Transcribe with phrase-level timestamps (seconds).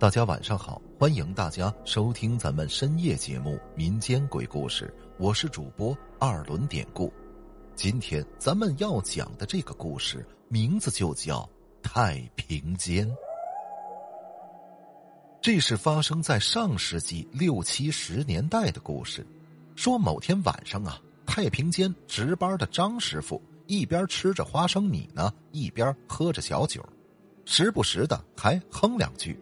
[0.00, 4.86] 大家晚上好，欢迎大家收听咱们深夜节目《民间鬼故事》，
[5.18, 7.12] 我是主播二轮典故。
[7.74, 11.46] 今天咱们要讲的这个故事名字就叫
[11.82, 13.14] 太平间。
[15.42, 19.26] 这是发生在上世纪六七十年代的故事。
[19.76, 26.82] 说某天晚上啊，太平间值班的张师傅一边吃着花生米呢，一边喝着小酒，
[27.44, 29.38] 时不时的还哼两句。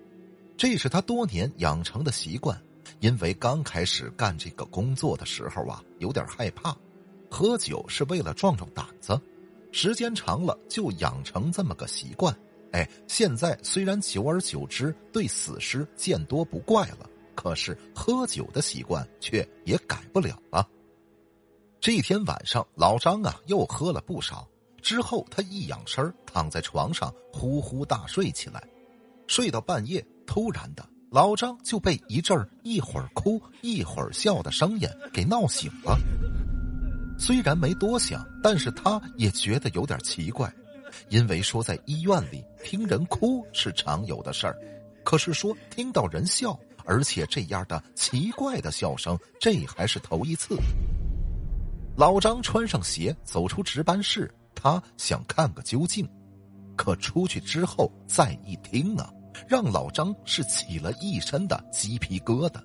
[0.58, 2.60] 这是他多年养成的习惯，
[2.98, 6.76] 因为刚开始干这个工作的时候啊，有点害怕，
[7.30, 9.18] 喝酒是为了壮壮胆子，
[9.70, 12.36] 时间长了就养成这么个习惯。
[12.72, 20.68] 哎，现在虽然久而久之对死尸见多不怪了，可是喝酒的习惯却也改不了了。
[21.80, 24.44] 这天晚上，老张啊又喝了不少，
[24.82, 28.60] 之后他一仰身躺在床上呼呼大睡起来，
[29.28, 30.04] 睡到半夜。
[30.28, 35.98] 突然的，老张就被一阵一会儿哭一会儿笑的声音给闹醒了。
[37.18, 40.52] 虽然没多想，但是他也觉得有点奇怪，
[41.08, 44.56] 因为说在医院里听人哭是常有的事儿，
[45.02, 50.56] 可是说听到人笑，而且这样的奇怪的笑声，这还是头一次。
[51.96, 56.06] 老张穿上鞋走出值班室，他想看个究竟，
[56.76, 59.10] 可出去之后再一听啊。
[59.46, 62.60] 让老张是起了一身的鸡皮疙瘩，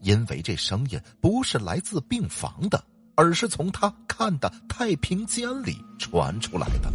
[0.00, 2.82] 因为这声音不是来自病房的，
[3.14, 6.92] 而是从他看的太平间里传出来的。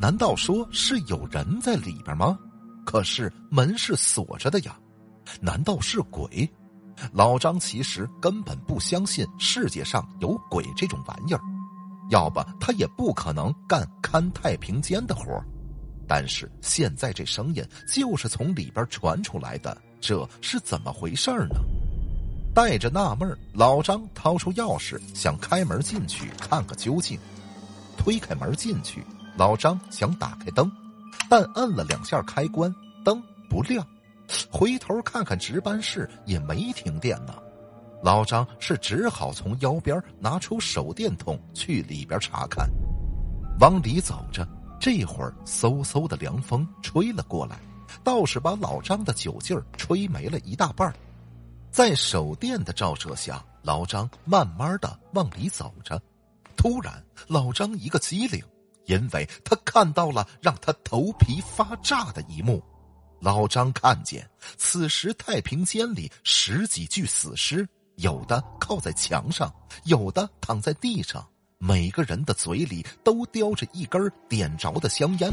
[0.00, 2.38] 难道说是有人在里边吗？
[2.84, 4.78] 可是门是锁着的呀，
[5.40, 6.48] 难道是鬼？
[7.12, 11.40] 老张其实根本不相信世界上有鬼这种玩意儿，
[12.10, 15.44] 要不他也不可能干看太平间的活儿。
[16.08, 21.56] 但是现在这声音就是从里边传出来的，这是怎么回事呢？
[22.54, 27.18] 带着纳闷老张掏出钥匙想开门进去看个究竟。
[27.98, 29.04] 推开门进去，
[29.36, 30.70] 老张想打开灯，
[31.28, 32.72] 但摁了两下开关，
[33.04, 33.86] 灯不亮。
[34.50, 37.34] 回头看看值班室也没停电呢。
[38.02, 42.70] 老张是只好从腰边拿出手电筒去里边查看，
[43.60, 44.46] 往里走着。
[44.86, 47.58] 这会儿，嗖嗖的凉风吹了过来，
[48.04, 50.94] 倒是把老张的酒劲儿吹没了一大半
[51.72, 56.00] 在手电的照射下，老张慢慢的往里走着。
[56.56, 58.40] 突然，老张一个机灵，
[58.84, 62.62] 因为他看到了让他头皮发炸的一幕。
[63.18, 64.24] 老张看见，
[64.56, 71.26] 此时太平间里十几具死尸，有的靠在墙上，有的躺在地上。
[71.58, 75.30] 每个人的嘴里都叼着一根点着的香烟，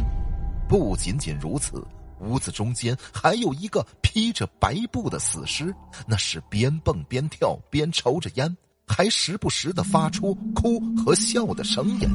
[0.69, 1.85] 不仅仅如此，
[2.21, 5.75] 屋子中间还有一个披着白布的死尸，
[6.07, 8.55] 那是边蹦边跳边抽着烟，
[8.87, 12.09] 还时不时的发出哭和笑的声音。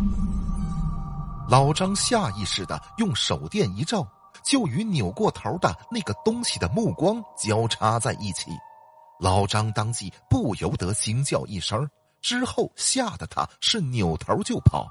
[1.46, 4.08] 老张下意识的用手电一照，
[4.42, 8.50] 就与扭过头的那个东西的目光交叉在一起，
[9.20, 11.86] 老张当即不由得惊叫一声。
[12.20, 14.86] 之后吓得他是扭头就跑，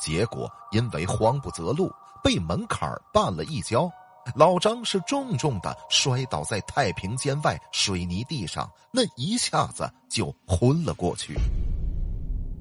[0.00, 1.90] 结果因为慌不择路，
[2.22, 3.90] 被门槛绊了一跤。
[4.36, 11.34] 老张是重重的摔倒在太平间外水泥地上，那一下子就昏了过去。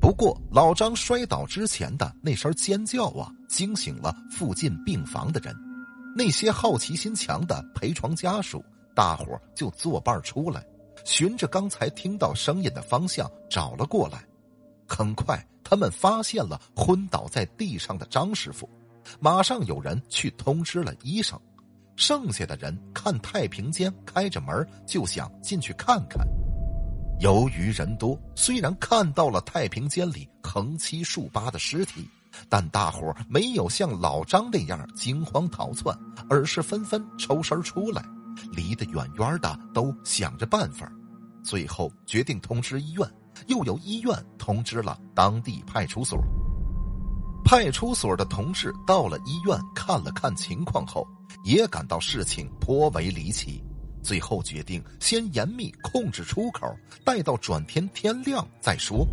[0.02, 5.54] 不过老张摔倒之前的那声尖叫啊，惊醒了附近病房的人，
[6.16, 8.64] 那些好奇心强的陪床家属，
[8.96, 10.66] 大伙就作伴出来。
[11.06, 14.24] 循着刚才听到声音的方向找了过来，
[14.88, 18.70] 很快他们发现了昏倒在地上的张师傅，
[19.20, 21.40] 马上有人去通知了医生，
[21.96, 26.26] 剩下的人看太平间开着门就想进去看看。
[27.20, 32.08] 由于人多，虽然看到了太平间里横七竖八的尸体，
[32.48, 35.98] 但大伙没有像老张那样惊慌逃窜，
[36.30, 38.02] 而是纷纷抽身出来。
[38.52, 40.92] 离得远远的，都想着办法，
[41.44, 43.08] 最后决定通知医院，
[43.48, 46.20] 又由医院通知了当地派出所。
[47.44, 51.08] 派出所的同事到了医院看了看情况后，
[51.44, 53.64] 也感到事情颇为离奇，
[54.04, 56.68] 最后决定先严密控制出口，
[57.04, 59.08] 待到转天天亮再说。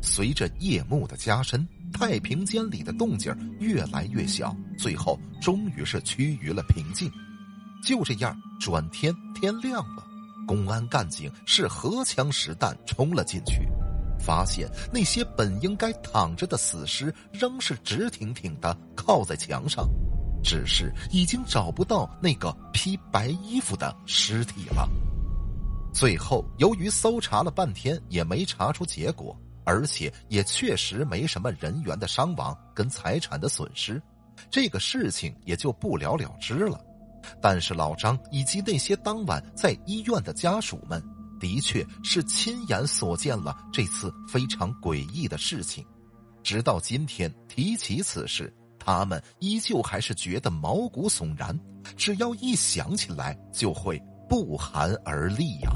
[0.00, 7.10] 随着夜幕的加深，太平间里的动静越来越小，最后终于是趋于了平静。
[7.82, 10.04] 就这样，转天天亮了，
[10.46, 13.68] 公安干警是荷枪实弹冲了进去，
[14.20, 19.88] 发现那些本应该躺着的死尸仍是直挺挺的靠在墙上，
[20.44, 24.88] 只是已经找不到那个披白衣服的尸体了。
[25.92, 34.00] 最后，由于搜查了半天也没查出结果，而且也确实没什么人员的伤亡跟财产的损失，
[34.50, 36.80] 这个事情也就不了了之了。
[37.40, 41.02] 但是老张以及那些当晚在医院的家属们，
[41.40, 45.84] 的确是亲眼所见了这次非常诡异的事情。
[46.42, 51.58] 直到今天提起此事，他们依旧还是觉得毛骨悚然，
[51.96, 55.70] 只要一想起来就会不寒而栗呀。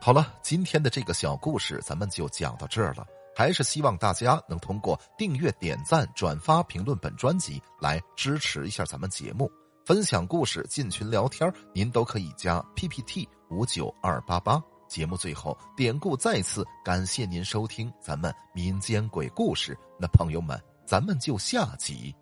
[0.00, 3.06] 好了，今天的这个小故事咱们就讲到这儿了。
[3.36, 9.50] 还是希望大家能通过订阅、点赞、转发、评论本专辑来支持一下咱们节目，
[9.84, 14.58] 分享故事、进群聊天，您都可以加 PPT 五九二八八。
[14.88, 19.76] 节目最后，典故再次感谢您收听咱们民间鬼故事。
[20.00, 22.14] 那朋友们，咱们就下集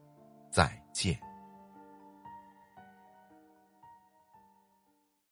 [0.51, 1.34] 再见。